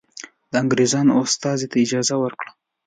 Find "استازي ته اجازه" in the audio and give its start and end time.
1.23-2.15